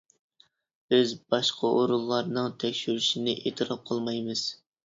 [0.93, 4.47] -بىز باشقا ئورۇنلارنىڭ تەكشۈرۈشىنى ئېتىراپ قىلمايمىز.